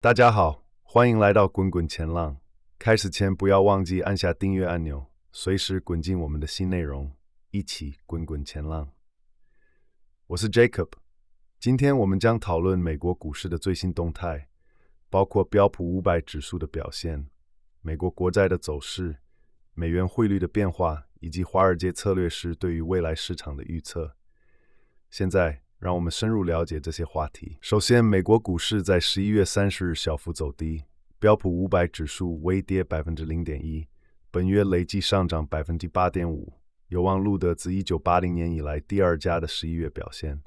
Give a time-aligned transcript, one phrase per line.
[0.00, 2.36] 大家好，欢迎来到滚滚前浪。
[2.78, 7.10] 开始前不要忘记按下订阅按钮，随时滚进我们的新内容，
[7.50, 8.92] 一起滚滚前浪。
[10.28, 10.92] 我是 Jacob，
[11.58, 14.48] 今天我们将讨论美国股市的最新动态，
[15.10, 17.28] 包括标普五百指数的表现、
[17.80, 19.16] 美国国债的走势、
[19.74, 24.14] 美元汇率的变化，以及华尔街策略师对于未来市场的预测。
[25.10, 27.56] 现在，让我们深入了解这些话题。
[27.60, 30.82] 首先，美国股市在十一月三十日小幅走低，
[31.18, 33.86] 标普五百指数微跌百分之零点一，
[34.30, 36.52] 本月累计上涨百分之八点五，
[36.88, 40.42] 有望录得自一九八零年以来第二佳的十一月表现。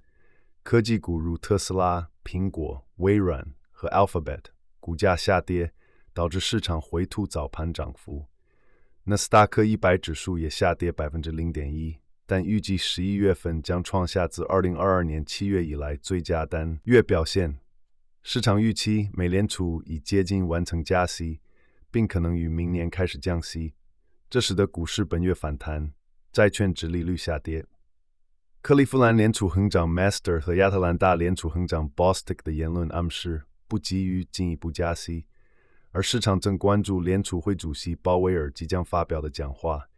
[0.64, 4.44] 科技股如特斯拉、苹果、微软和 Alphabet
[4.80, 5.72] 股价下跌，
[6.14, 8.28] 导致市场回吐早盘涨幅。
[9.06, 11.98] 纳斯达克一百指数也下跌百分之零点一。
[12.32, 17.60] 但预计十一月份将创下自二零二二年七月以来最佳单月表现。
[18.24, 21.42] 市场预期美联储已接近完成加息，
[21.92, 23.74] 并可能于明年开始降息，
[24.30, 25.92] 这使得股市本月反弹，
[26.32, 27.66] 债券殖利率下跌。
[28.62, 35.26] 克利夫兰联储行长 Master 和亚特兰大联储行长 Bostic 的言论暗示不急于进一步加息，
[35.92, 39.90] 而市场正关注联储会主席鲍威尔即将发表的讲话。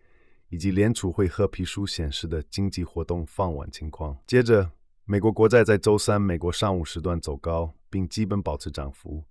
[0.54, 4.16] 以及联储会褐皮书显示的经济活动放缓情况。
[4.28, 4.70] 接着，
[5.04, 9.24] 美国国债在周三美国上午时段走高，并基本保持涨幅。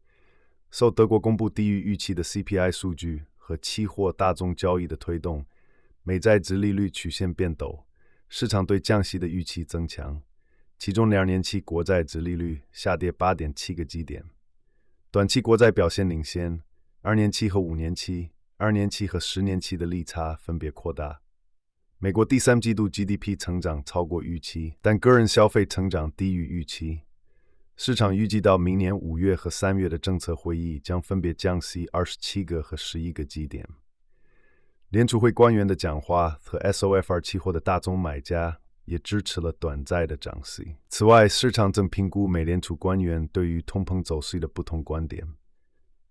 [0.73, 5.47] 受德国公布低于预期的 CPI 数据和期货大宗交易的推动，
[6.03, 7.85] 美债殖利率曲线变陡，
[8.29, 10.21] 市场对降息的预期增强。
[10.77, 14.25] 其中，两年期国债殖利率下跌八点七个基点，
[15.13, 16.61] 短期国债表现领先，
[17.03, 18.31] 二年期和五年期。
[18.63, 21.21] 二年期和十年期的利差分别扩大。
[21.99, 27.01] 美国第三季度 GDP 成长超过预期，但个人消费成长低于预期。
[27.77, 33.69] 市场预计到明年五月和三月的政策会议将分别降息二十七个和十一个基点。
[34.91, 40.77] 联储会官员的讲话和 SOFR 期货的大宗买家也支持了短债的涨息。
[40.89, 45.27] 此外，市场正评估美联储官员对于通膨走势的不同观点。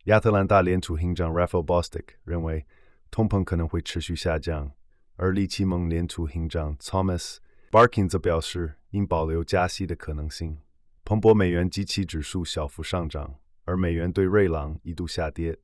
[0.06, 2.66] 亚特兰大联储行长 Raphael Bostic 认为，
[3.12, 4.72] 通膨可能会持续下降，
[5.16, 7.38] 而利奇蒙联储行长 Thomas
[7.70, 10.58] Barkin 则表示，应保留加息的可能性。
[11.06, 13.36] 彭博美元基期指数小幅上涨，
[13.66, 15.60] 而美元对瑞郎一度下跌。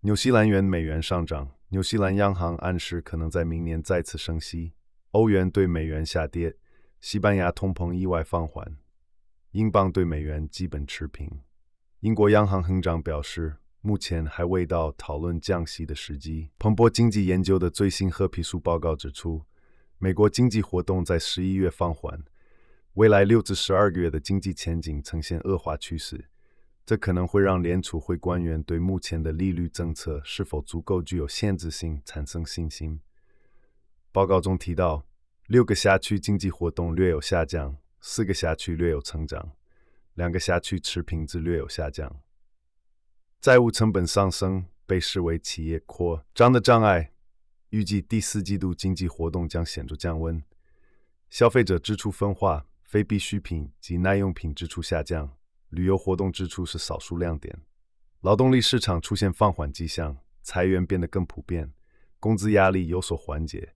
[0.00, 4.74] 纽西兰元美元上涨，纽西兰央行暗示可能在明年再次升息。
[5.12, 6.54] 欧元对美元下跌，
[7.00, 8.76] 西班牙通膨意外放缓。
[9.52, 11.40] 英镑对美元基本持平。
[12.00, 13.56] 英国央行行长表示，
[13.88, 16.50] 目前还未到讨论降息的时机。
[16.58, 19.42] 彭博经济研究的最新褐皮书报告指出，
[19.96, 22.22] 美国经济活动在十一月放缓，
[22.92, 26.26] 未来六至十二个月的经济前景呈现恶化趋势。
[26.84, 33.00] 这可能会让联储会官员对目前的利率政策是否足够具有限制性产生信心。
[34.12, 35.06] 报告中提到，
[35.46, 39.52] 六个辖区经济活动略有下降，四个辖区略有成长，
[40.12, 42.20] 两个辖区持平至略有下降。
[43.40, 47.12] 债务成本上升被视为企业扩张的障碍。
[47.68, 50.42] 预计第四季度经济活动将显著降温。
[51.30, 55.36] 消费者支出分化，非必需品及耐用品支出下降，
[55.68, 57.60] 旅游活动支出是少数亮点。
[58.22, 61.72] 劳动力市场出现放缓迹象，裁员变得更普遍，
[62.18, 63.74] 工资压力有所缓解，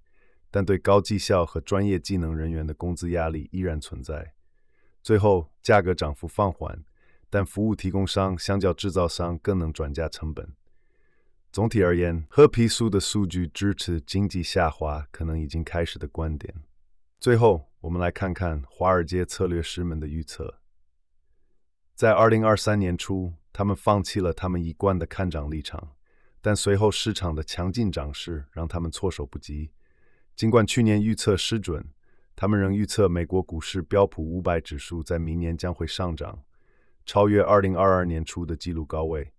[0.51, 4.34] 但对高绩效和专业技能人员的工资压力依然存在。
[5.05, 6.84] 最后，价格涨幅放缓。
[7.32, 10.53] 但服务提供商相较制造商更能转嫁成本。
[11.50, 16.54] 总体而言，褐皮书的数据支持经济下滑可能已经开始的观点。
[17.19, 20.59] 最后，我们来看看华尔街策略师们的预测。
[21.94, 25.92] 在二零二三年初，他们放弃了他们一贯的看涨立场，
[26.42, 29.71] 但随后市场的强劲涨势让他们措手不及。
[30.37, 31.82] 尽管去年预测失准，
[32.37, 36.42] 他们仍预测美国股市标普五百指数在明年将会上涨。
[37.05, 39.33] 超越二零二二年初的纪录高位。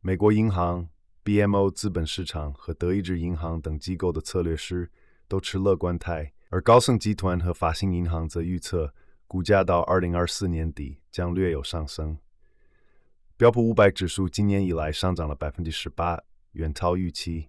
[0.00, 0.88] 美国银行、
[1.24, 4.90] BMO 资本市场和德意志银行等机构的策略师
[5.28, 8.94] 都持乐观态，而高盛集团和法兴银行则预测
[9.26, 12.16] 股价到二零二四年底将略有上升。
[13.36, 17.48] 标普五百指数今年以来上涨了百分之十八，远超预期，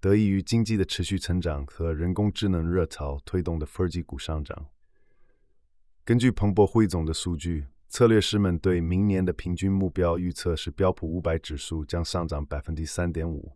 [0.00, 4.66] 得益于经济的持续成长和人工智能热潮推动的科技股上涨。
[6.04, 7.66] 根据彭博汇总的数据。
[7.94, 13.52] 策略师们对明年的平均目标预测是标普五百指数将上涨百分之三点五，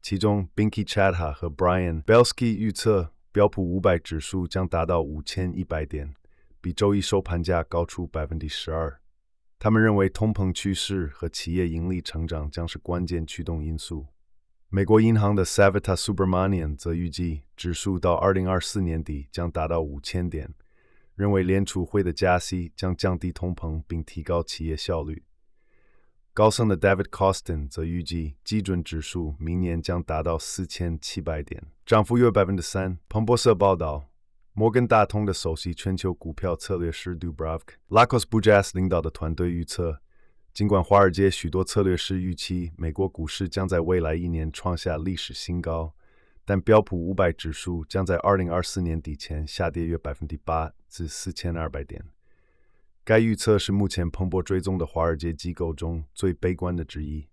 [0.00, 6.14] 其中 Binky Chadha 和 Brian Belsky 预测标普五百指数将达到五千一百点，
[6.62, 8.98] 比周一收盘价高出百分之十二。
[9.58, 14.06] 他们认为通膨趋势和企业盈利成长将是关键驱动因素。
[14.70, 20.54] 美国银行的 Savita Subramanian 则预计指数到二零二四年底将达到五千点，
[21.14, 25.22] 认为联储会的加息将降低通膨并提高企业效率。
[26.34, 32.98] 高盛的 David Kostin 则预计基准指数明年将达到四千七百点，涨幅约百分之三。
[33.08, 34.08] 彭博社报道，
[34.54, 40.00] 摩根大通的首席全球股票策略师 Dubravk Lakos Bujas 领导的团队预测，
[40.54, 45.94] 尽管华尔街许多策略师预期美国股市将在未来一年创下历史新高，
[46.44, 52.04] 但标普五百指数将在二零二四年底前下跌约百分之八至四千二百点。
[53.04, 57.28] 该预测是目前彭博追踪的华尔街机构中最悲观的之一。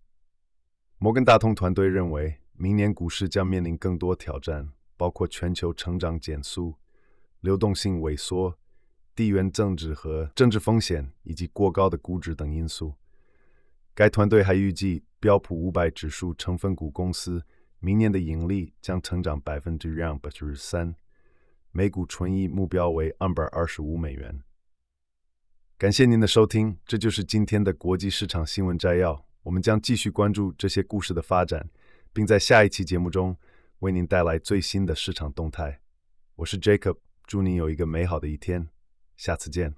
[0.97, 6.75] 摩根大通团队认为，明年股市将面临更多挑战，包括全球成长减速、
[7.41, 8.57] 流动性萎缩、
[9.15, 12.95] 地缘政治和政治风险以及过高的估值等因素。
[13.93, 17.45] 该团队还预计，标普五百指数成分股公司
[17.81, 20.95] 明年的盈利将成长百分之两百分之三，
[21.71, 24.41] 每股纯益目标为二百二十五美元。
[25.77, 29.25] 感谢您的收听，这就是今天的国际市场新闻摘要。
[29.43, 31.69] 我们将继续关注这些故事的发展，
[32.11, 33.37] 并在下一期节目中
[33.79, 35.79] 为您带来最新的市场动态。
[36.35, 38.67] 我是 Jacob，祝您有一个美好的一天，
[39.15, 39.75] 下次见。